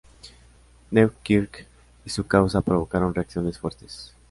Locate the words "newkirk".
0.89-1.67